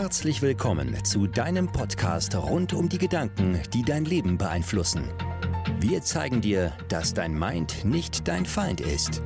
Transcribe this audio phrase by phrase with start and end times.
[0.00, 5.04] Herzlich willkommen zu deinem Podcast rund um die Gedanken, die dein Leben beeinflussen.
[5.78, 9.20] Wir zeigen dir, dass dein Mind nicht dein Feind ist.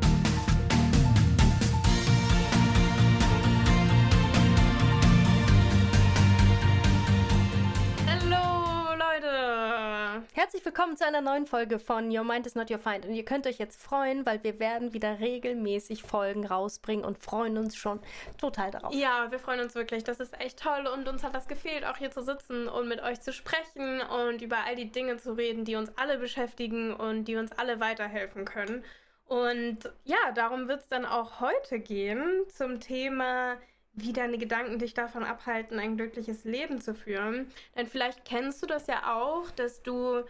[10.54, 13.04] Herzlich willkommen zu einer neuen Folge von Your Mind is Not Your Find.
[13.06, 17.58] Und ihr könnt euch jetzt freuen, weil wir werden wieder regelmäßig Folgen rausbringen und freuen
[17.58, 17.98] uns schon
[18.38, 18.94] total darauf.
[18.94, 20.04] Ja, wir freuen uns wirklich.
[20.04, 23.02] Das ist echt toll und uns hat das gefehlt, auch hier zu sitzen und mit
[23.02, 27.24] euch zu sprechen und über all die Dinge zu reden, die uns alle beschäftigen und
[27.24, 28.84] die uns alle weiterhelfen können.
[29.26, 33.56] Und ja, darum wird es dann auch heute gehen zum Thema
[33.94, 37.46] wie deine Gedanken dich davon abhalten, ein glückliches Leben zu führen.
[37.76, 40.24] Denn vielleicht kennst du das ja auch, dass du,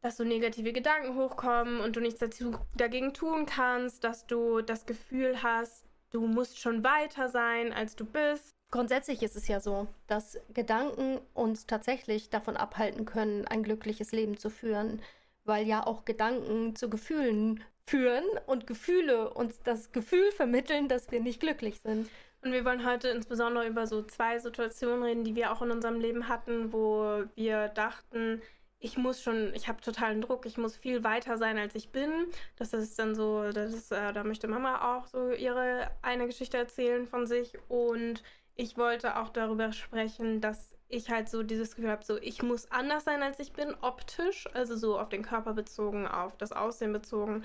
[0.00, 4.86] dass so negative Gedanken hochkommen und du nichts dazu, dagegen tun kannst, dass du das
[4.86, 8.52] Gefühl hast, du musst schon weiter sein, als du bist.
[8.70, 14.36] Grundsätzlich ist es ja so, dass Gedanken uns tatsächlich davon abhalten können, ein glückliches Leben
[14.36, 15.00] zu führen,
[15.44, 21.20] weil ja auch Gedanken zu Gefühlen führen und Gefühle uns das Gefühl vermitteln, dass wir
[21.20, 22.10] nicht glücklich sind.
[22.42, 25.98] Und wir wollen heute insbesondere über so zwei Situationen reden, die wir auch in unserem
[25.98, 28.42] Leben hatten, wo wir dachten,
[28.80, 32.10] ich muss schon, ich habe totalen Druck, ich muss viel weiter sein, als ich bin.
[32.56, 36.56] Das ist dann so, das ist, äh, da möchte Mama auch so ihre eine Geschichte
[36.56, 37.58] erzählen von sich.
[37.68, 38.22] Und
[38.54, 42.70] ich wollte auch darüber sprechen, dass ich halt so dieses Gefühl habe, so ich muss
[42.70, 46.92] anders sein, als ich bin, optisch, also so auf den Körper bezogen, auf das Aussehen
[46.92, 47.44] bezogen.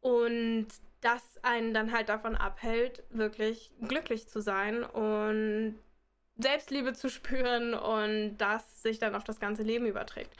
[0.00, 0.66] Und
[1.00, 5.78] das einen dann halt davon abhält, wirklich glücklich zu sein und
[6.36, 10.34] Selbstliebe zu spüren und das sich dann auf das ganze Leben überträgt.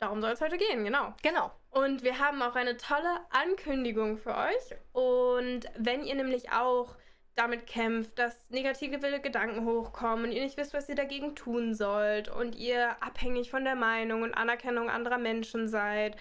[0.00, 1.14] Darum soll es heute gehen, genau.
[1.22, 1.50] Genau.
[1.70, 4.76] Und wir haben auch eine tolle Ankündigung für euch.
[4.92, 6.96] Und wenn ihr nämlich auch
[7.34, 12.28] damit kämpft, dass negative Gedanken hochkommen und ihr nicht wisst, was ihr dagegen tun sollt
[12.28, 16.16] und ihr abhängig von der Meinung und Anerkennung anderer Menschen seid,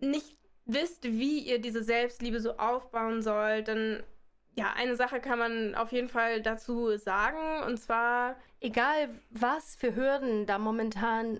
[0.00, 0.36] nicht
[0.66, 4.02] wisst, wie ihr diese Selbstliebe so aufbauen sollt, dann
[4.54, 9.94] ja, eine Sache kann man auf jeden Fall dazu sagen und zwar egal was für
[9.94, 11.38] Hürden da momentan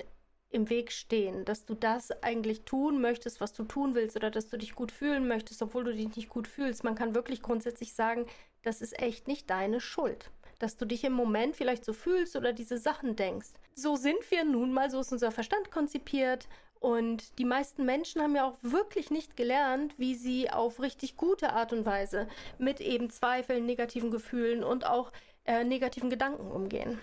[0.50, 4.48] im Weg stehen, dass du das eigentlich tun möchtest, was du tun willst oder dass
[4.48, 6.82] du dich gut fühlen möchtest, obwohl du dich nicht gut fühlst.
[6.82, 8.26] Man kann wirklich grundsätzlich sagen,
[8.62, 12.52] das ist echt nicht deine Schuld, dass du dich im Moment vielleicht so fühlst oder
[12.52, 13.50] diese Sachen denkst.
[13.74, 16.48] So sind wir nun mal, so ist unser Verstand konzipiert
[16.80, 21.52] und die meisten Menschen haben ja auch wirklich nicht gelernt, wie sie auf richtig gute
[21.52, 22.26] Art und Weise
[22.58, 25.12] mit eben Zweifeln, negativen Gefühlen und auch
[25.44, 26.98] äh, negativen Gedanken umgehen.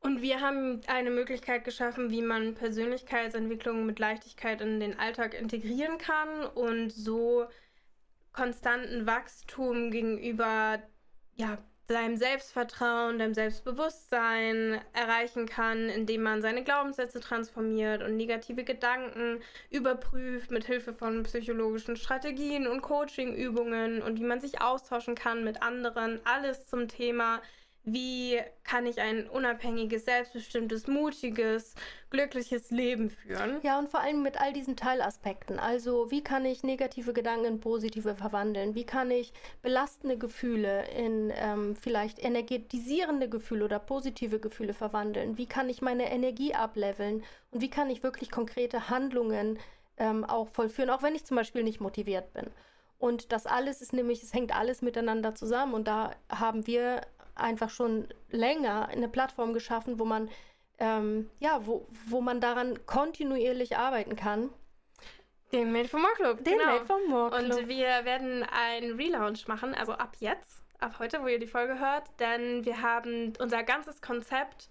[0.00, 5.98] Und wir haben eine Möglichkeit geschaffen, wie man Persönlichkeitsentwicklung mit Leichtigkeit in den Alltag integrieren
[5.98, 7.46] kann und so
[8.32, 10.80] konstanten Wachstum gegenüber
[11.34, 11.58] ja,
[11.88, 19.40] seinem Selbstvertrauen, deinem Selbstbewusstsein erreichen kann, indem man seine Glaubenssätze transformiert und negative Gedanken
[19.70, 25.62] überprüft mit Hilfe von psychologischen Strategien und Coachingübungen und wie man sich austauschen kann mit
[25.62, 26.20] anderen.
[26.24, 27.40] Alles zum Thema
[27.86, 31.76] wie kann ich ein unabhängiges, selbstbestimmtes, mutiges,
[32.10, 33.60] glückliches Leben führen.
[33.62, 35.60] Ja, und vor allem mit all diesen Teilaspekten.
[35.60, 38.74] Also, wie kann ich negative Gedanken in positive verwandeln?
[38.74, 39.32] Wie kann ich
[39.62, 45.38] belastende Gefühle in ähm, vielleicht energetisierende Gefühle oder positive Gefühle verwandeln?
[45.38, 47.22] Wie kann ich meine Energie ableveln?
[47.52, 49.60] Und wie kann ich wirklich konkrete Handlungen
[49.96, 52.46] ähm, auch vollführen, auch wenn ich zum Beispiel nicht motiviert bin?
[52.98, 55.74] Und das alles ist nämlich, es hängt alles miteinander zusammen.
[55.74, 57.02] Und da haben wir
[57.36, 60.28] einfach schon länger eine Plattform geschaffen, wo man
[60.78, 64.50] ähm, ja, wo, wo man daran kontinuierlich arbeiten kann.
[65.52, 66.44] Den Made for More Club.
[66.44, 66.72] Den genau.
[66.72, 67.58] Made for More Club.
[67.58, 71.78] Und wir werden einen Relaunch machen, also ab jetzt, ab heute, wo ihr die Folge
[71.78, 74.68] hört, denn wir haben unser ganzes Konzept,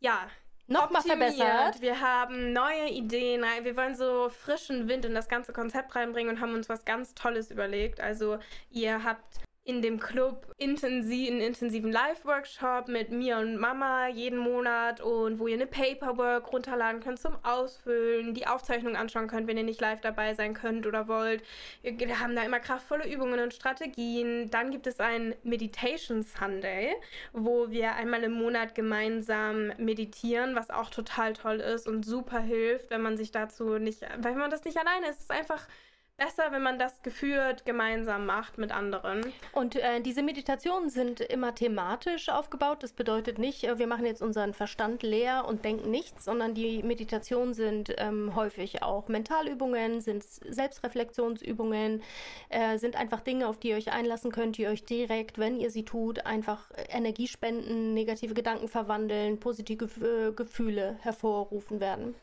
[0.00, 0.28] ja,
[0.66, 1.80] nochmal verbessert.
[1.80, 3.44] Wir haben neue Ideen.
[3.62, 7.14] Wir wollen so frischen Wind in das ganze Konzept reinbringen und haben uns was ganz
[7.14, 8.00] Tolles überlegt.
[8.00, 8.38] Also
[8.70, 15.00] ihr habt in dem Club intensiv, einen intensiven Live-Workshop mit mir und Mama jeden Monat
[15.00, 19.62] und wo ihr eine Paperwork runterladen könnt zum Ausfüllen, die Aufzeichnung anschauen könnt, wenn ihr
[19.62, 21.42] nicht live dabei sein könnt oder wollt.
[21.82, 24.50] Wir haben da immer kraftvolle Übungen und Strategien.
[24.50, 26.94] Dann gibt es ein Meditation Sunday,
[27.32, 32.90] wo wir einmal im Monat gemeinsam meditieren, was auch total toll ist und super hilft,
[32.90, 35.16] wenn man sich dazu nicht, weil man das nicht alleine ist.
[35.16, 35.66] Es ist einfach
[36.16, 39.32] besser, wenn man das geführt gemeinsam macht mit anderen.
[39.52, 42.82] Und äh, diese Meditationen sind immer thematisch aufgebaut.
[42.82, 46.82] Das bedeutet nicht, äh, wir machen jetzt unseren Verstand leer und denken nichts, sondern die
[46.82, 52.02] Meditationen sind ähm, häufig auch Mentalübungen, sind Selbstreflexionsübungen,
[52.48, 55.70] äh, sind einfach Dinge, auf die ihr euch einlassen könnt, die euch direkt, wenn ihr
[55.70, 62.14] sie tut, einfach Energie spenden, negative Gedanken verwandeln, positive äh, Gefühle hervorrufen werden.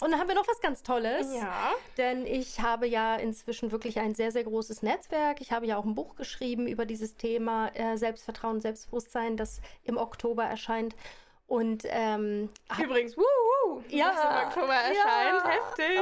[0.00, 1.34] Und dann haben wir noch was ganz Tolles.
[1.34, 1.72] Ja.
[1.96, 5.40] Denn ich habe ja inzwischen wirklich ein sehr, sehr großes Netzwerk.
[5.40, 9.96] Ich habe ja auch ein Buch geschrieben über dieses Thema äh, Selbstvertrauen, Selbstbewusstsein, das im
[9.96, 10.94] Oktober erscheint.
[11.48, 12.48] Und ähm,
[12.82, 16.00] übrigens, wuhu, ja, im Oktober erscheint, ja, heftig.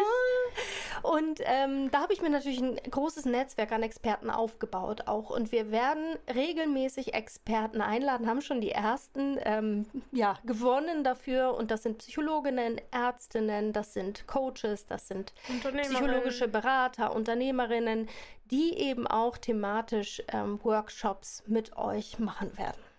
[1.02, 5.29] Und ähm, da habe ich mir natürlich ein großes Netzwerk an Experten aufgebaut auch.
[5.29, 11.55] Und wir werden regelmäßig Experten einladen, haben schon die ersten ähm, ja, gewonnen dafür.
[11.55, 15.35] Und das sind Psychologinnen, Ärztinnen, das sind Coaches, das sind
[15.82, 18.08] psychologische Berater, Unternehmerinnen,
[18.50, 22.94] die eben auch thematisch ähm, Workshops mit euch machen werden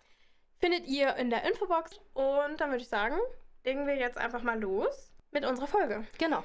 [0.59, 1.99] findet ihr in der Infobox.
[2.13, 3.17] Und dann würde ich sagen,
[3.63, 6.05] legen wir jetzt einfach mal los mit unserer Folge.
[6.17, 6.43] Genau.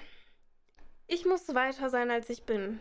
[1.06, 2.80] Ich muss weiter sein, als ich bin.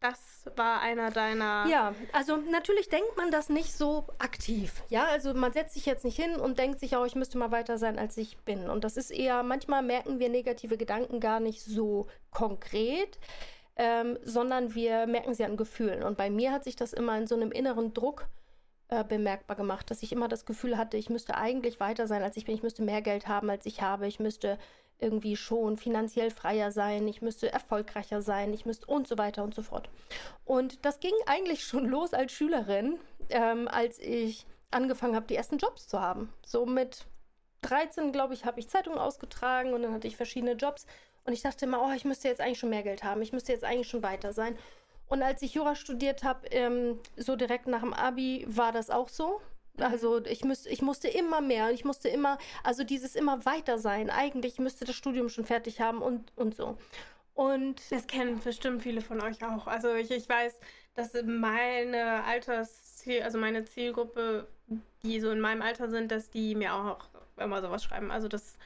[0.00, 1.66] Das war einer deiner.
[1.68, 4.82] Ja, also natürlich denkt man das nicht so aktiv.
[4.88, 7.50] Ja, also man setzt sich jetzt nicht hin und denkt sich, oh, ich müsste mal
[7.50, 8.70] weiter sein, als ich bin.
[8.70, 13.18] Und das ist eher, manchmal merken wir negative Gedanken gar nicht so konkret,
[13.76, 16.02] ähm, sondern wir merken sie an Gefühlen.
[16.02, 18.26] Und bei mir hat sich das immer in so einem inneren Druck
[18.90, 22.36] äh, bemerkbar gemacht, dass ich immer das Gefühl hatte, ich müsste eigentlich weiter sein, als
[22.36, 22.54] ich bin.
[22.54, 24.06] Ich müsste mehr Geld haben, als ich habe.
[24.06, 24.58] Ich müsste
[24.98, 27.06] irgendwie schon finanziell freier sein.
[27.08, 28.52] Ich müsste erfolgreicher sein.
[28.52, 29.88] Ich müsste und so weiter und so fort.
[30.44, 32.98] Und das ging eigentlich schon los als Schülerin,
[33.30, 36.32] ähm, als ich angefangen habe, die ersten Jobs zu haben.
[36.44, 37.06] So mit
[37.62, 40.86] 13, glaube ich, habe ich Zeitungen ausgetragen und dann hatte ich verschiedene Jobs.
[41.24, 43.22] Und ich dachte immer, oh, ich müsste jetzt eigentlich schon mehr Geld haben.
[43.22, 44.56] Ich müsste jetzt eigentlich schon weiter sein.
[45.10, 49.08] Und als ich Jura studiert habe, ähm, so direkt nach dem Abi, war das auch
[49.08, 49.40] so.
[49.76, 54.08] Also ich, müß, ich musste immer mehr, ich musste immer, also dieses immer weiter sein.
[54.08, 56.78] Eigentlich müsste das Studium schon fertig haben und, und so.
[57.34, 59.66] Und das kennen bestimmt viele von euch auch.
[59.66, 60.60] Also ich, ich weiß,
[60.94, 64.46] dass meine Altersziel, also meine Zielgruppe,
[65.02, 68.12] die so in meinem Alter sind, dass die mir auch immer sowas schreiben.
[68.12, 68.56] Also das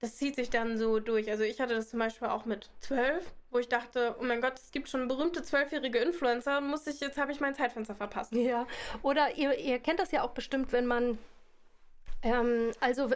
[0.00, 1.30] das zieht sich dann so durch.
[1.30, 4.54] Also ich hatte das zum Beispiel auch mit zwölf, wo ich dachte, oh mein Gott,
[4.58, 8.32] es gibt schon berühmte zwölfjährige Influencer, muss ich, jetzt habe ich mein Zeitfenster verpasst.
[8.32, 8.66] Ja.
[9.02, 11.18] Oder ihr, ihr kennt das ja auch bestimmt, wenn man,
[12.22, 13.10] ähm, also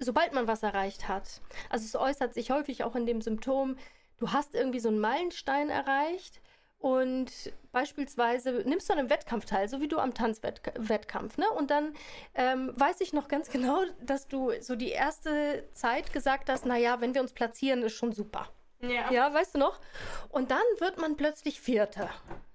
[0.00, 1.40] sobald man was erreicht hat,
[1.70, 3.76] also es äußert sich häufig auch in dem Symptom,
[4.16, 6.40] du hast irgendwie so einen Meilenstein erreicht
[6.84, 7.32] und
[7.72, 11.48] beispielsweise nimmst du an einem Wettkampf teil, so wie du am Tanzwettkampf, ne?
[11.52, 11.94] Und dann
[12.34, 17.00] ähm, weiß ich noch ganz genau, dass du so die erste Zeit gesagt hast, naja,
[17.00, 18.50] wenn wir uns platzieren, ist schon super.
[18.82, 19.10] Ja.
[19.10, 19.80] Ja, weißt du noch?
[20.28, 22.10] Und dann wird man plötzlich Vierter.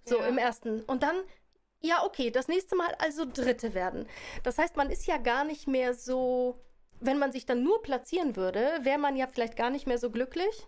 [0.06, 0.28] So ja.
[0.28, 0.84] im ersten.
[0.84, 1.16] Und dann,
[1.82, 4.08] ja, okay, das nächste Mal also Dritte werden.
[4.44, 6.62] Das heißt, man ist ja gar nicht mehr so,
[7.00, 10.12] wenn man sich dann nur platzieren würde, wäre man ja vielleicht gar nicht mehr so
[10.12, 10.68] glücklich.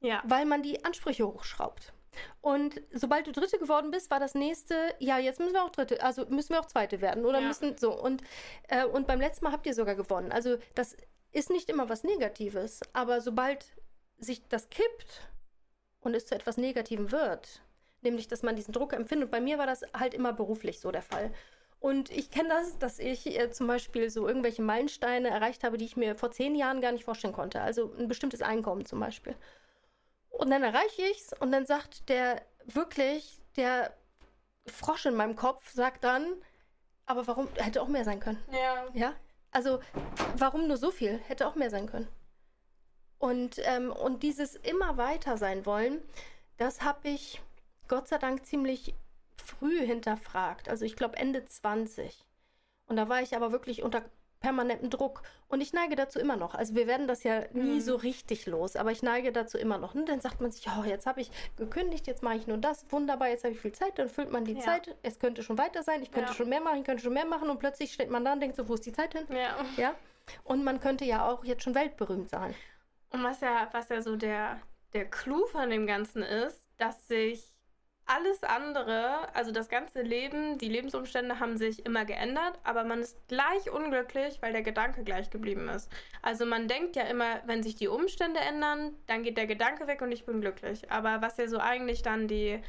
[0.00, 0.22] Ja.
[0.24, 1.92] Weil man die Ansprüche hochschraubt.
[2.40, 6.02] Und sobald du Dritte geworden bist, war das nächste, ja, jetzt müssen wir auch Dritte,
[6.02, 7.48] also müssen wir auch Zweite werden oder ja.
[7.48, 7.98] müssen so.
[7.98, 8.22] Und,
[8.68, 10.32] äh, und beim letzten Mal habt ihr sogar gewonnen.
[10.32, 10.96] Also das
[11.32, 13.66] ist nicht immer was Negatives, aber sobald
[14.18, 15.28] sich das kippt
[16.00, 17.60] und es zu etwas Negativem wird,
[18.02, 21.02] nämlich dass man diesen Druck empfindet, bei mir war das halt immer beruflich so der
[21.02, 21.32] Fall.
[21.84, 25.84] Und ich kenne das, dass ich äh, zum Beispiel so irgendwelche Meilensteine erreicht habe, die
[25.84, 27.60] ich mir vor zehn Jahren gar nicht vorstellen konnte.
[27.60, 29.34] Also ein bestimmtes Einkommen zum Beispiel.
[30.38, 33.94] Und dann erreiche ich es und dann sagt der wirklich, der
[34.66, 36.34] Frosch in meinem Kopf sagt dann,
[37.06, 38.42] aber warum, hätte auch mehr sein können.
[38.50, 38.86] Ja.
[38.94, 39.14] Ja?
[39.52, 39.80] Also,
[40.36, 41.18] warum nur so viel?
[41.18, 42.08] Hätte auch mehr sein können.
[43.18, 46.02] Und, ähm, und dieses immer weiter sein wollen,
[46.56, 47.40] das habe ich
[47.88, 48.94] Gott sei Dank ziemlich
[49.36, 50.68] früh hinterfragt.
[50.68, 52.24] Also ich glaube Ende 20.
[52.86, 54.02] Und da war ich aber wirklich unter
[54.44, 55.22] permanenten Druck.
[55.48, 56.54] Und ich neige dazu immer noch.
[56.54, 57.80] Also wir werden das ja nie mhm.
[57.80, 59.94] so richtig los, aber ich neige dazu immer noch.
[59.94, 62.84] Und dann sagt man sich, oh, jetzt habe ich gekündigt, jetzt mache ich nur das,
[62.90, 64.60] wunderbar, jetzt habe ich viel Zeit, dann füllt man die ja.
[64.60, 66.34] Zeit, es könnte schon weiter sein, ich könnte ja.
[66.34, 68.56] schon mehr machen, ich könnte schon mehr machen und plötzlich steht man da und denkt
[68.56, 69.26] so, wo ist die Zeit hin?
[69.30, 69.56] Ja.
[69.78, 69.94] ja?
[70.42, 72.54] Und man könnte ja auch jetzt schon weltberühmt sein.
[73.10, 74.60] Und was ja, was ja so der,
[74.92, 77.53] der Clou von dem Ganzen ist, dass sich
[78.06, 83.16] alles andere, also das ganze Leben, die Lebensumstände haben sich immer geändert, aber man ist
[83.28, 85.90] gleich unglücklich, weil der Gedanke gleich geblieben ist.
[86.20, 90.02] Also man denkt ja immer, wenn sich die Umstände ändern, dann geht der Gedanke weg
[90.02, 90.90] und ich bin glücklich.
[90.90, 92.60] Aber was ja so eigentlich dann die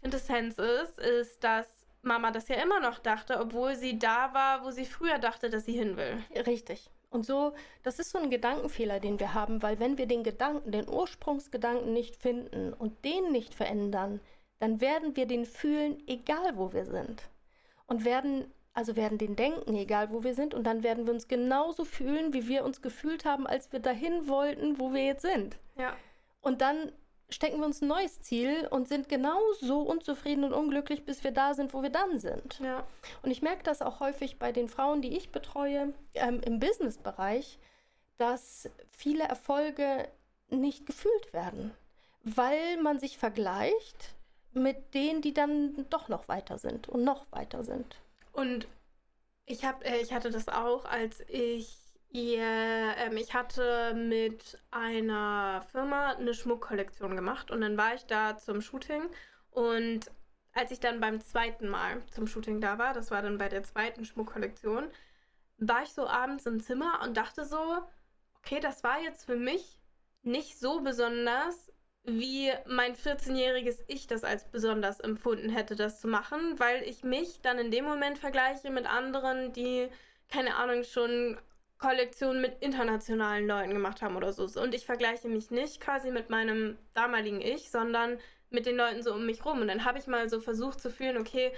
[0.00, 1.66] Quintessenz ist, ist, dass
[2.02, 5.64] Mama das ja immer noch dachte, obwohl sie da war, wo sie früher dachte, dass
[5.64, 6.22] sie hin will.
[6.46, 6.90] Richtig.
[7.10, 10.70] Und so, das ist so ein Gedankenfehler, den wir haben, weil wenn wir den Gedanken,
[10.70, 14.20] den Ursprungsgedanken nicht finden und den nicht verändern,
[14.58, 17.22] dann werden wir den fühlen, egal wo wir sind.
[17.86, 20.54] Und werden, also werden den denken, egal wo wir sind.
[20.54, 24.28] Und dann werden wir uns genauso fühlen, wie wir uns gefühlt haben, als wir dahin
[24.28, 25.58] wollten, wo wir jetzt sind.
[25.76, 25.94] Ja.
[26.40, 26.92] Und dann
[27.28, 31.54] stecken wir uns ein neues Ziel und sind genauso unzufrieden und unglücklich, bis wir da
[31.54, 32.60] sind, wo wir dann sind.
[32.60, 32.86] Ja.
[33.22, 37.58] Und ich merke das auch häufig bei den Frauen, die ich betreue, ähm, im Business-Bereich,
[38.16, 40.08] dass viele Erfolge
[40.48, 41.74] nicht gefühlt werden,
[42.22, 44.15] weil man sich vergleicht
[44.56, 47.96] mit denen, die dann doch noch weiter sind und noch weiter sind.
[48.32, 48.66] Und
[49.44, 51.78] ich, hab, äh, ich hatte das auch, als ich
[52.10, 58.36] ihr, ähm, ich hatte mit einer Firma eine Schmuckkollektion gemacht und dann war ich da
[58.36, 59.02] zum Shooting
[59.50, 60.10] und
[60.54, 63.62] als ich dann beim zweiten Mal zum Shooting da war, das war dann bei der
[63.62, 64.90] zweiten Schmuckkollektion,
[65.58, 67.78] war ich so abends im Zimmer und dachte so,
[68.38, 69.78] okay, das war jetzt für mich
[70.22, 71.70] nicht so besonders,
[72.06, 77.40] wie mein 14-jähriges Ich das als besonders empfunden hätte, das zu machen, weil ich mich
[77.42, 79.88] dann in dem Moment vergleiche mit anderen, die,
[80.28, 81.36] keine Ahnung, schon
[81.78, 84.44] Kollektionen mit internationalen Leuten gemacht haben oder so.
[84.60, 88.18] Und ich vergleiche mich nicht quasi mit meinem damaligen Ich, sondern
[88.50, 89.60] mit den Leuten so um mich rum.
[89.60, 91.52] Und dann habe ich mal so versucht zu fühlen, okay,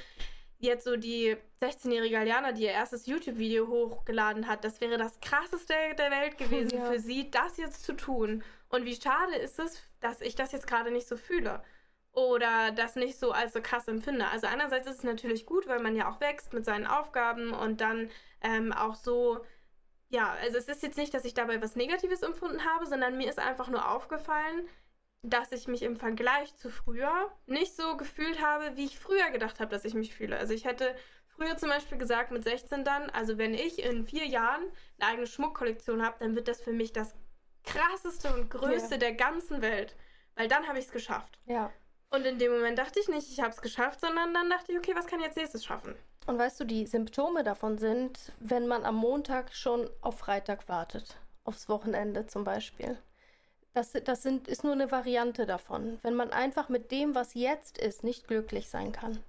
[0.58, 5.74] jetzt so die 16-jährige Aliana, die ihr erstes YouTube-Video hochgeladen hat, das wäre das krasseste
[5.96, 6.90] der Welt gewesen ja.
[6.90, 8.42] für sie, das jetzt zu tun.
[8.68, 11.62] Und wie schade ist es, dass ich das jetzt gerade nicht so fühle.
[12.12, 14.26] Oder das nicht so als so krass empfinde.
[14.28, 17.80] Also einerseits ist es natürlich gut, weil man ja auch wächst mit seinen Aufgaben und
[17.80, 18.10] dann
[18.40, 19.44] ähm, auch so,
[20.08, 23.28] ja, also es ist jetzt nicht, dass ich dabei was Negatives empfunden habe, sondern mir
[23.28, 24.68] ist einfach nur aufgefallen,
[25.22, 29.60] dass ich mich im Vergleich zu früher nicht so gefühlt habe, wie ich früher gedacht
[29.60, 30.36] habe, dass ich mich fühle.
[30.36, 30.94] Also ich hätte
[31.26, 34.64] früher zum Beispiel gesagt mit 16 dann, also wenn ich in vier Jahren
[34.98, 37.14] eine eigene Schmuckkollektion habe, dann wird das für mich das
[37.64, 38.98] krasseste und größte ja.
[38.98, 39.96] der ganzen Welt.
[40.36, 41.38] Weil dann habe ich es geschafft.
[41.46, 41.72] Ja.
[42.10, 44.78] Und in dem Moment dachte ich nicht, ich habe es geschafft, sondern dann dachte ich,
[44.78, 45.94] okay, was kann ich jetzt nächstes schaffen?
[46.26, 51.16] Und weißt du, die Symptome davon sind, wenn man am Montag schon auf Freitag wartet,
[51.44, 52.98] aufs Wochenende zum Beispiel.
[53.78, 56.00] Das, das sind, ist nur eine Variante davon.
[56.02, 59.22] Wenn man einfach mit dem, was jetzt ist, nicht glücklich sein kann.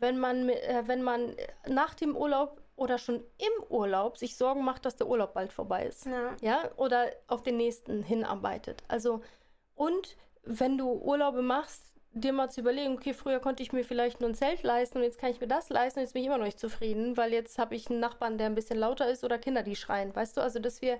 [0.00, 1.36] Wenn man, äh, wenn man
[1.68, 5.86] nach dem Urlaub oder schon im Urlaub sich Sorgen macht, dass der Urlaub bald vorbei
[5.86, 6.06] ist.
[6.06, 6.34] Ja.
[6.40, 6.70] ja?
[6.78, 8.82] Oder auf den nächsten hinarbeitet.
[8.88, 9.20] Also,
[9.76, 14.20] und wenn du Urlaube machst, dir mal zu überlegen, okay, früher konnte ich mir vielleicht
[14.20, 16.26] nur ein Zelt leisten und jetzt kann ich mir das leisten und jetzt bin ich
[16.26, 19.22] immer noch nicht zufrieden, weil jetzt habe ich einen Nachbarn, der ein bisschen lauter ist
[19.22, 20.12] oder Kinder, die schreien.
[20.12, 20.98] Weißt du, also dass wir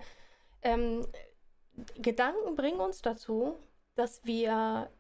[0.63, 1.05] ähm,
[1.97, 3.57] Gedanken bringen uns dazu,
[3.95, 4.91] dass wir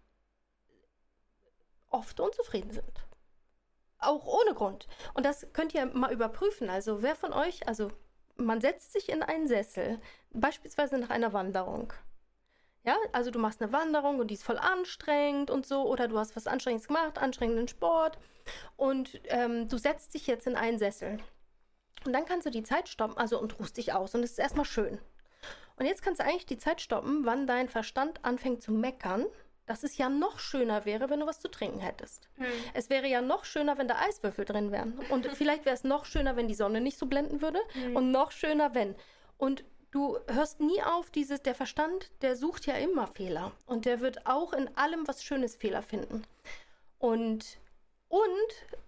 [1.91, 3.07] oft unzufrieden sind.
[3.99, 4.88] Auch ohne Grund.
[5.14, 6.71] Und das könnt ihr mal überprüfen.
[6.71, 7.91] Also wer von euch, also
[8.37, 10.00] man setzt sich in einen Sessel,
[10.33, 11.93] beispielsweise nach einer Wanderung.
[12.85, 16.19] Ja, also du machst eine Wanderung und die ist voll anstrengend und so, oder du
[16.19, 18.19] hast was Anstrengendes gemacht, anstrengenden Sport
[18.76, 21.19] und ähm, du setzt dich jetzt in einen Sessel.
[22.05, 24.38] Und dann kannst du die Zeit stoppen, also und ruhst dich aus und es ist
[24.38, 24.99] erstmal schön.
[25.83, 29.27] Und jetzt kannst du eigentlich die Zeit stoppen, wann dein Verstand anfängt zu meckern,
[29.67, 32.29] dass es ja noch schöner wäre, wenn du was zu trinken hättest.
[32.37, 32.47] Hm.
[32.73, 34.97] Es wäre ja noch schöner, wenn da Eiswürfel drin wären.
[35.11, 37.59] Und vielleicht wäre es noch schöner, wenn die Sonne nicht so blenden würde.
[37.73, 37.97] Hm.
[37.97, 38.95] Und noch schöner, wenn.
[39.39, 43.51] Und du hörst nie auf, dieses, der Verstand, der sucht ja immer Fehler.
[43.67, 46.23] Und der wird auch in allem was Schönes Fehler finden.
[47.01, 47.59] Und,
[48.07, 48.31] und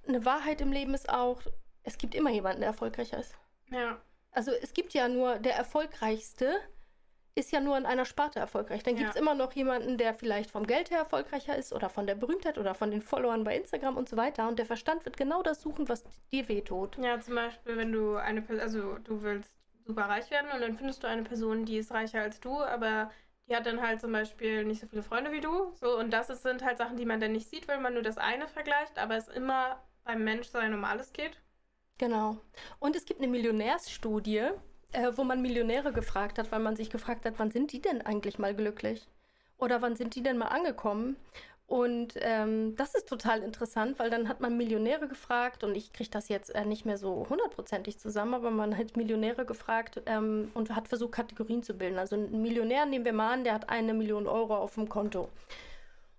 [0.06, 1.42] eine Wahrheit im Leben ist auch,
[1.82, 3.34] es gibt immer jemanden, der erfolgreicher ist.
[3.72, 4.00] Ja.
[4.30, 6.60] Also es gibt ja nur der Erfolgreichste,
[7.36, 8.82] ist ja nur in einer Sparte erfolgreich.
[8.84, 12.06] Dann gibt es immer noch jemanden, der vielleicht vom Geld her erfolgreicher ist oder von
[12.06, 14.46] der Berühmtheit oder von den Followern bei Instagram und so weiter.
[14.46, 16.96] Und der Verstand wird genau das suchen, was dir wehtut.
[16.98, 19.52] Ja, zum Beispiel, wenn du eine Person, also du willst
[19.84, 23.10] super reich werden und dann findest du eine Person, die ist reicher als du, aber
[23.48, 25.72] die hat dann halt zum Beispiel nicht so viele Freunde wie du.
[25.74, 28.02] So, und das ist, sind halt Sachen, die man dann nicht sieht, weil man nur
[28.02, 31.40] das eine vergleicht, aber es immer beim Menschsein um alles geht.
[31.98, 32.38] Genau.
[32.78, 34.50] Und es gibt eine Millionärsstudie,
[34.94, 38.02] äh, wo man Millionäre gefragt hat, weil man sich gefragt hat, wann sind die denn
[38.02, 39.06] eigentlich mal glücklich?
[39.58, 41.16] Oder wann sind die denn mal angekommen?
[41.66, 46.10] Und ähm, das ist total interessant, weil dann hat man Millionäre gefragt und ich kriege
[46.10, 50.74] das jetzt äh, nicht mehr so hundertprozentig zusammen, aber man hat Millionäre gefragt ähm, und
[50.74, 51.98] hat versucht, Kategorien zu bilden.
[51.98, 55.30] Also ein Millionär, nehmen wir mal an, der hat eine Million Euro auf dem Konto.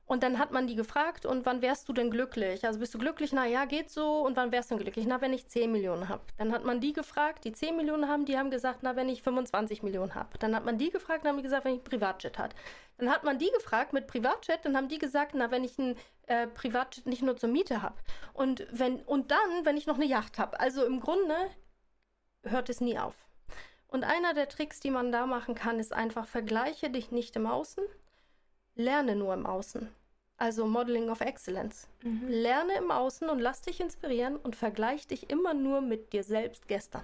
[0.08, 2.64] Und dann hat man die gefragt, und wann wärst du denn glücklich?
[2.64, 3.34] Also bist du glücklich?
[3.34, 4.20] Na ja, geht so.
[4.22, 5.08] Und wann wärst du denn glücklich?
[5.08, 6.22] Na, wenn ich 10 Millionen habe.
[6.38, 9.24] Dann hat man die gefragt, die 10 Millionen haben, die haben gesagt, na, wenn ich
[9.24, 10.38] 25 Millionen habe.
[10.38, 12.54] Dann hat man die gefragt, dann haben die gesagt, wenn ich Privatjet hat.
[13.00, 15.98] Dann hat man die gefragt mit Privatjet, dann haben die gesagt, na, wenn ich ein
[16.28, 17.96] äh, Privatjet nicht nur zur Miete habe.
[18.34, 18.68] Und
[19.08, 20.60] und dann, wenn ich noch eine Yacht habe.
[20.60, 21.36] Also im Grunde
[22.44, 23.16] hört es nie auf.
[23.88, 27.48] Und einer der Tricks, die man da machen kann, ist einfach, vergleiche dich nicht im
[27.48, 27.84] Außen,
[28.76, 29.90] lerne nur im Außen.
[30.38, 31.88] Also Modeling of Excellence.
[32.04, 32.28] Mhm.
[32.28, 36.68] Lerne im Außen und lass dich inspirieren und vergleich dich immer nur mit dir selbst
[36.68, 37.04] gestern.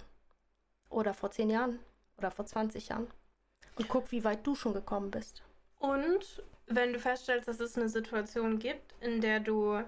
[0.89, 1.79] Oder vor zehn Jahren.
[2.17, 3.07] Oder vor 20 Jahren.
[3.77, 5.41] Und guck, wie weit du schon gekommen bist.
[5.79, 9.81] Und wenn du feststellst, dass es eine Situation gibt, in der du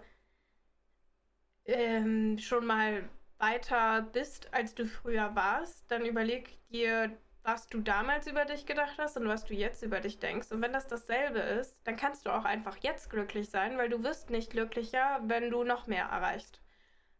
[1.65, 7.11] ähm, schon mal weiter bist, als du früher warst, dann überleg dir,
[7.43, 10.51] was du damals über dich gedacht hast und was du jetzt über dich denkst.
[10.51, 14.03] Und wenn das dasselbe ist, dann kannst du auch einfach jetzt glücklich sein, weil du
[14.03, 16.61] wirst nicht glücklicher, wenn du noch mehr erreichst.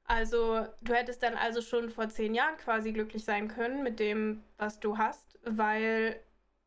[0.05, 4.43] Also du hättest dann also schon vor zehn Jahren quasi glücklich sein können mit dem,
[4.57, 6.19] was du hast, weil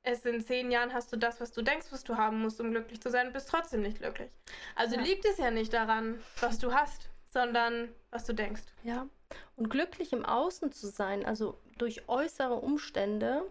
[0.02, 2.70] es in zehn Jahren hast du das, was du denkst, was du haben musst, um
[2.70, 4.30] glücklich zu sein, und bist trotzdem nicht glücklich.
[4.74, 5.02] Also ja.
[5.02, 8.62] liegt es ja nicht daran, was du hast, sondern was du denkst.
[8.84, 9.08] Ja.
[9.56, 13.42] Und glücklich im Außen zu sein, also durch äußere Umstände,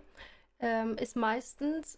[0.60, 1.98] ähm, ist meistens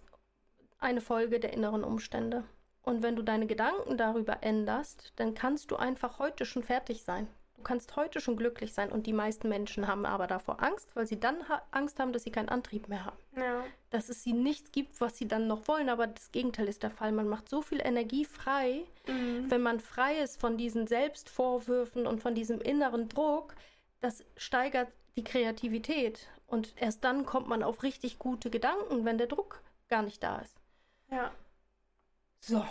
[0.79, 2.43] eine Folge der inneren Umstände.
[2.83, 7.27] Und wenn du deine Gedanken darüber änderst, dann kannst du einfach heute schon fertig sein.
[7.57, 11.07] Du kannst heute schon glücklich sein und die meisten Menschen haben aber davor Angst, weil
[11.07, 13.17] sie dann ha Angst haben, dass sie keinen Antrieb mehr haben.
[13.35, 13.63] Ja.
[13.89, 16.91] Dass es sie nichts gibt, was sie dann noch wollen, aber das Gegenteil ist der
[16.91, 17.11] Fall.
[17.11, 19.49] Man macht so viel Energie frei, mhm.
[19.49, 23.55] wenn man frei ist von diesen Selbstvorwürfen und von diesem inneren Druck,
[24.01, 29.27] das steigert die Kreativität und erst dann kommt man auf richtig gute Gedanken, wenn der
[29.27, 30.55] Druck gar nicht da ist.
[31.11, 31.31] Ja.
[32.39, 32.63] So,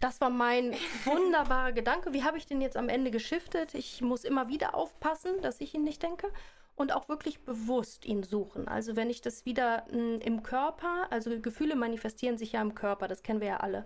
[0.00, 0.72] das war mein
[1.04, 2.12] wunderbarer Gedanke.
[2.12, 3.74] Wie habe ich den jetzt am Ende geschiftet?
[3.74, 6.32] Ich muss immer wieder aufpassen, dass ich ihn nicht denke
[6.74, 8.66] und auch wirklich bewusst ihn suchen.
[8.66, 12.74] Also wenn ich das wieder mh, hm, im Körper, also Gefühle manifestieren sich ja im
[12.74, 13.84] Körper, das kennen wir ja alle.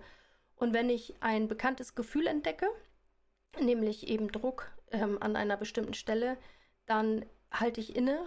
[0.55, 2.67] Und wenn ich ein bekanntes Gefühl entdecke,
[3.59, 6.37] nämlich eben Druck ähm, an einer bestimmten Stelle,
[6.85, 7.25] dann
[7.59, 8.19] halte ich inne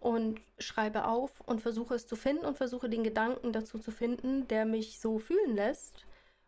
[0.00, 4.46] und schreibe auf und versuche es zu finden und versuche den Gedanken dazu zu finden,
[4.48, 6.04] der mich so fühlen lässt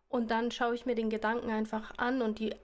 [0.08, 2.54] und dann schaue ich mir den Gedanken einfach an und die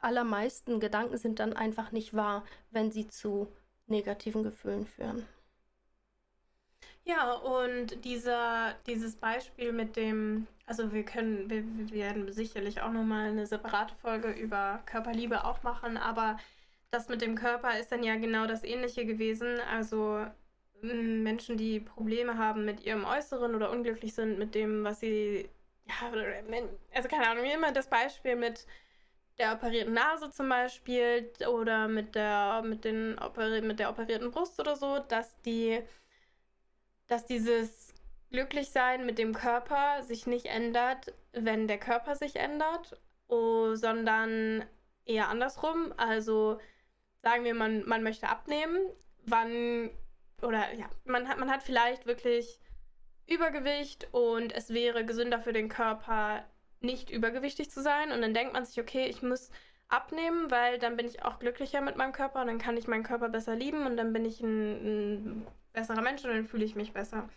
[0.00, 3.48] allermeisten Gedanken sind dann einfach nicht wahr, wenn sie zu
[3.86, 5.26] negativen Gefühlen führen.
[7.06, 12.92] Ja, und dieser, dieses Beispiel mit dem, also wir können, wir, wir werden sicherlich auch
[12.92, 16.38] nochmal eine separate Folge über Körperliebe auch machen, aber
[16.94, 19.58] das mit dem Körper ist dann ja genau das Ähnliche gewesen.
[19.60, 20.24] Also
[20.80, 25.48] Menschen, die Probleme haben mit ihrem Äußeren oder unglücklich sind mit dem, was sie
[25.86, 26.10] ja,
[26.94, 28.66] also keine Ahnung, wie immer das Beispiel mit
[29.38, 33.18] der operierten Nase zum Beispiel oder mit der, mit, den
[33.66, 35.82] mit der operierten Brust oder so, dass die,
[37.08, 37.92] dass dieses
[38.30, 42.96] Glücklichsein mit dem Körper sich nicht ändert, wenn der Körper sich ändert,
[43.28, 44.64] oh, sondern
[45.04, 45.92] eher andersrum.
[45.96, 46.58] Also
[47.24, 48.78] sagen wir, man, man möchte abnehmen,
[49.24, 49.90] wann
[50.42, 52.60] oder ja, man hat, man hat vielleicht wirklich
[53.26, 56.44] Übergewicht und es wäre gesünder für den Körper,
[56.80, 58.12] nicht übergewichtig zu sein.
[58.12, 59.50] Und dann denkt man sich, okay, ich muss
[59.88, 63.02] abnehmen, weil dann bin ich auch glücklicher mit meinem Körper und dann kann ich meinen
[63.02, 66.74] Körper besser lieben und dann bin ich ein, ein besserer Mensch und dann fühle ich
[66.74, 67.28] mich besser.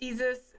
[0.00, 0.51] Dieses,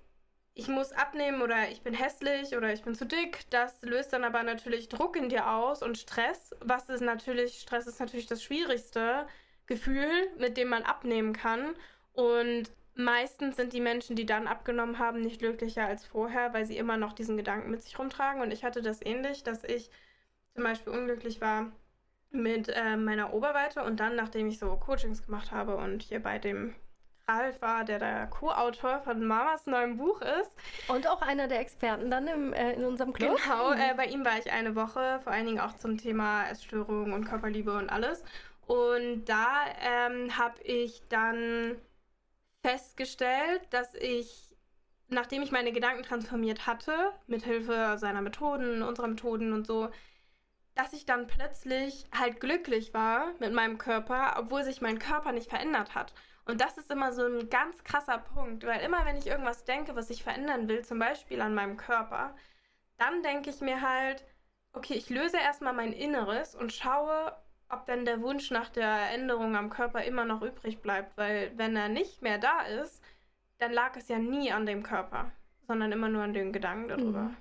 [0.55, 4.23] ich muss abnehmen oder ich bin hässlich oder ich bin zu dick, das löst dann
[4.23, 6.55] aber natürlich Druck in dir aus und Stress.
[6.59, 9.27] Was ist natürlich, Stress ist natürlich das schwierigste
[9.65, 11.75] Gefühl, mit dem man abnehmen kann.
[12.13, 16.77] Und meistens sind die Menschen, die dann abgenommen haben, nicht glücklicher als vorher, weil sie
[16.77, 18.41] immer noch diesen Gedanken mit sich rumtragen.
[18.41, 19.89] Und ich hatte das ähnlich, dass ich
[20.53, 21.71] zum Beispiel unglücklich war
[22.29, 26.37] mit äh, meiner Oberweite und dann, nachdem ich so Coachings gemacht habe und hier bei
[26.37, 26.75] dem
[27.27, 30.51] Ralf war, der der Co-Autor von Mamas neuem Buch ist.
[30.87, 33.37] Und auch einer der Experten dann im, äh, in unserem Club.
[33.41, 37.13] Genau, äh, bei ihm war ich eine Woche, vor allen Dingen auch zum Thema Essstörung
[37.13, 38.23] und Körperliebe und alles.
[38.65, 41.75] Und da ähm, habe ich dann
[42.61, 44.55] festgestellt, dass ich,
[45.09, 49.89] nachdem ich meine Gedanken transformiert hatte, mit Hilfe seiner Methoden, unserer Methoden und so,
[50.75, 55.49] dass ich dann plötzlich halt glücklich war mit meinem Körper, obwohl sich mein Körper nicht
[55.49, 56.13] verändert hat.
[56.45, 59.95] Und das ist immer so ein ganz krasser Punkt, weil immer wenn ich irgendwas denke,
[59.95, 62.35] was ich verändern will, zum Beispiel an meinem Körper,
[62.97, 64.25] dann denke ich mir halt,
[64.73, 67.33] okay, ich löse erstmal mein Inneres und schaue,
[67.69, 71.75] ob denn der Wunsch nach der Änderung am Körper immer noch übrig bleibt, weil wenn
[71.75, 73.01] er nicht mehr da ist,
[73.59, 75.31] dann lag es ja nie an dem Körper,
[75.67, 77.21] sondern immer nur an den Gedanken darüber.
[77.21, 77.37] Mhm.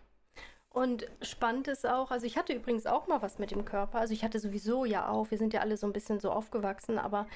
[0.71, 4.15] Und spannend ist auch, also ich hatte übrigens auch mal was mit dem Körper, also
[4.15, 7.27] ich hatte sowieso ja auch, wir sind ja alle so ein bisschen so aufgewachsen, aber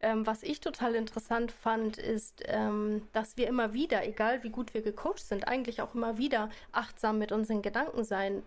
[0.00, 4.74] ähm, was ich total interessant fand, ist, ähm, dass wir immer wieder, egal wie gut
[4.74, 8.42] wir gecoacht sind, eigentlich auch immer wieder achtsam mit unseren Gedanken sein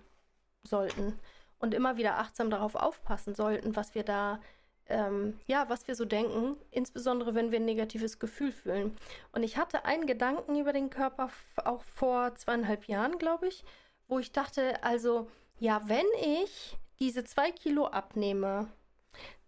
[0.63, 1.19] sollten
[1.57, 4.39] und immer wieder achtsam darauf aufpassen sollten, was wir da,
[4.87, 8.95] ähm, ja, was wir so denken, insbesondere wenn wir ein negatives Gefühl fühlen.
[9.31, 11.29] Und ich hatte einen Gedanken über den Körper
[11.65, 13.63] auch vor zweieinhalb Jahren, glaube ich,
[14.07, 15.27] wo ich dachte, also
[15.59, 18.67] Ja, wenn ich diese zwei Kilo abnehme,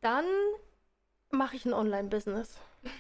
[0.01, 0.25] dann
[1.31, 2.57] mache ich ein Online-Business.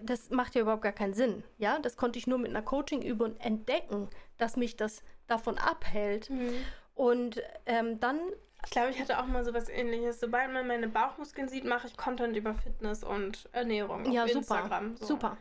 [0.00, 1.44] Das macht ja überhaupt gar keinen Sinn.
[1.58, 6.30] Ja, das konnte ich nur mit einer Coaching-Übung entdecken, dass mich das davon abhält.
[6.30, 6.54] Mhm.
[6.94, 8.18] Und ähm, dann.
[8.64, 10.18] Ich glaube, ich hatte auch mal so was ähnliches.
[10.18, 14.38] Sobald man meine Bauchmuskeln sieht, mache ich Content über Fitness und Ernährung ja, auf super,
[14.38, 14.96] Instagram.
[14.96, 15.06] So.
[15.08, 15.36] Super.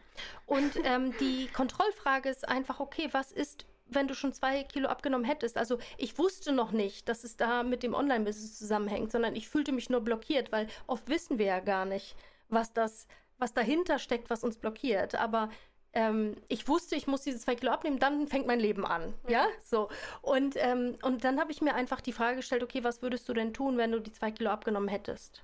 [0.45, 5.26] Und ähm, die Kontrollfrage ist einfach, okay, was ist wenn du schon zwei Kilo abgenommen
[5.26, 5.58] hättest.
[5.58, 9.71] Also ich wusste noch nicht, dass es da mit dem Online-Business zusammenhängt, sondern ich fühlte
[9.71, 12.15] mich nur blockiert, weil oft wissen wir ja gar nicht,
[12.50, 15.15] was das, was dahinter steckt, was uns blockiert.
[15.15, 15.50] Aber
[15.93, 19.13] ähm, ich wusste, ich muss diese zwei Kilo abnehmen, dann fängt mein Leben an.
[19.24, 19.30] Mhm.
[19.30, 19.89] Ja, so.
[20.21, 23.34] Und, ähm, und dann habe ich mir einfach die Frage gestellt, okay, was würdest du
[23.34, 25.43] denn tun, wenn du die zwei Kilo abgenommen hättest?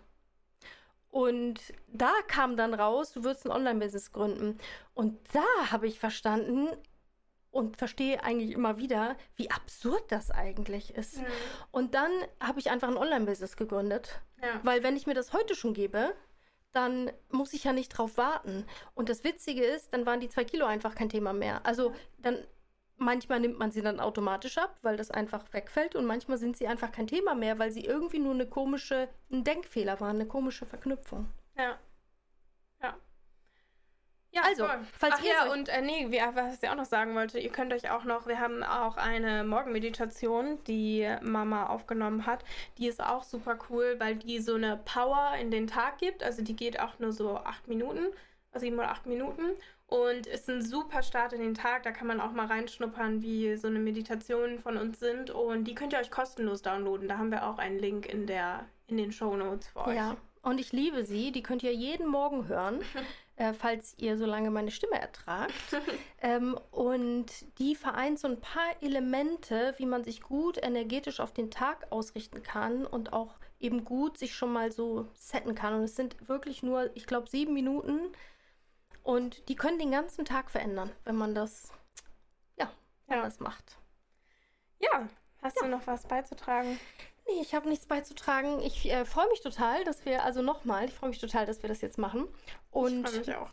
[1.10, 4.58] Und da kam dann raus, du würdest ein Online-Business gründen.
[4.94, 6.70] Und da habe ich verstanden
[7.52, 11.20] und verstehe eigentlich immer wieder, wie absurd das eigentlich ist.
[11.20, 11.26] Mhm.
[11.72, 14.22] Und dann habe ich einfach ein Online-Business gegründet.
[14.42, 14.60] Ja.
[14.64, 16.14] Weil wenn ich mir das heute schon gebe,
[16.72, 18.66] dann muss ich ja nicht drauf warten.
[18.96, 21.66] Und das Witzige ist, dann waren die zwei Kilo einfach kein Thema mehr.
[21.66, 22.38] Also dann
[23.02, 26.68] manchmal nimmt man sie dann automatisch ab, weil das einfach wegfällt und manchmal sind sie
[26.68, 30.66] einfach kein Thema mehr, weil sie irgendwie nur eine komische, ein Denkfehler waren, eine komische
[30.66, 31.28] Verknüpfung.
[31.58, 31.64] Ja.
[31.64, 31.78] Ja.
[34.34, 34.80] Ja, also, voll.
[34.98, 37.52] falls Ach ihr ja, und äh, nee, wie, was ich auch noch sagen wollte, ihr
[37.52, 42.46] könnt euch auch noch, wir haben auch eine Morgenmeditation, die Mama aufgenommen hat.
[42.78, 46.24] Die ist auch super cool, weil die so eine Power in den Tag gibt.
[46.24, 48.06] Also die geht auch nur so acht Minuten,
[48.56, 49.44] sieben oder acht Minuten.
[49.88, 51.84] Und ist ein super Start in den Tag.
[51.84, 55.32] Da kann man auch mal reinschnuppern, wie so eine Meditation von uns sind.
[55.32, 57.10] Und die könnt ihr euch kostenlos downloaden.
[57.10, 59.98] Da haben wir auch einen Link in, der, in den Show Notes für euch.
[59.98, 61.34] Ja, und ich liebe sie.
[61.34, 62.80] Die könnt ihr jeden Morgen hören.
[63.42, 65.54] äh, falls ihr so lange meine Stimme ertragt.
[66.22, 67.26] ähm, und
[67.58, 72.44] die vereint so ein paar Elemente, wie man sich gut energetisch auf den Tag ausrichten
[72.44, 75.74] kann und auch eben gut sich schon mal so setten kann.
[75.74, 78.12] Und es sind wirklich nur, ich glaube, sieben Minuten.
[79.02, 81.72] Und die können den ganzen Tag verändern, wenn man das,
[82.58, 82.72] ja,
[83.08, 83.24] wenn ja.
[83.24, 83.80] das macht.
[84.78, 85.10] Ja,
[85.42, 85.64] hast ja.
[85.66, 86.80] du noch was beizutragen?
[87.32, 88.62] Nee, ich habe nichts beizutragen.
[88.62, 91.70] Ich äh, freue mich total, dass wir, also nochmal, ich freue mich total, dass wir
[91.70, 92.28] das jetzt machen.
[92.72, 93.08] Und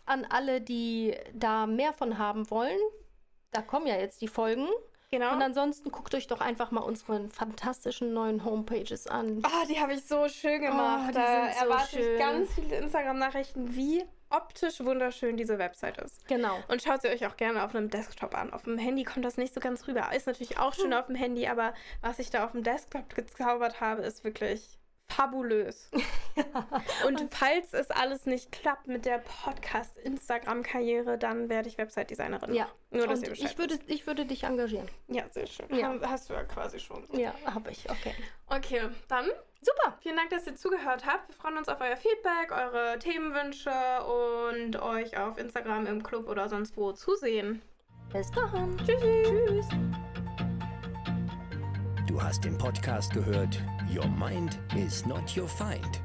[0.07, 2.79] an alle, die da mehr von haben wollen,
[3.51, 4.69] da kommen ja jetzt die Folgen.
[5.11, 5.33] Genau.
[5.33, 9.41] Und ansonsten guckt euch doch einfach mal unsere fantastischen neuen Homepages an.
[9.43, 11.11] Ah, oh, die habe ich so schön gemacht.
[11.11, 16.27] Oh, da erwarte so ich ganz viele Instagram-Nachrichten, wie optisch wunderschön diese Website ist.
[16.29, 16.59] Genau.
[16.69, 18.53] Und schaut sie euch auch gerne auf einem Desktop an.
[18.53, 20.11] Auf dem Handy kommt das nicht so ganz rüber.
[20.15, 20.99] Ist natürlich auch schön hm.
[20.99, 25.91] auf dem Handy, aber was ich da auf dem Desktop gezaubert habe, ist wirklich fabulös.
[26.37, 26.45] ja.
[27.07, 32.55] Und falls es alles nicht klappt mit der Podcast-Instagram-Karriere, dann werde ich Website-Designerin.
[32.55, 32.69] Ja.
[32.91, 34.89] Nur, dass Und ihr ich würde, ich würde dich engagieren.
[35.09, 35.67] Ja, sehr schön.
[35.75, 35.95] Ja.
[36.03, 37.05] Hast du ja quasi schon.
[37.13, 37.89] Ja, habe ich.
[37.91, 38.15] Okay.
[38.47, 39.27] Okay, dann
[39.61, 39.99] Super.
[40.01, 41.29] Vielen Dank, dass ihr zugehört habt.
[41.29, 43.73] Wir freuen uns auf euer Feedback, eure Themenwünsche
[44.05, 47.61] und euch auf Instagram im Club oder sonst wo zusehen.
[48.13, 48.79] Bis dann.
[48.79, 49.03] Tschüss.
[49.03, 49.67] Tschüss.
[52.07, 53.61] Du hast den Podcast gehört
[53.99, 55.99] Your Mind is not your Find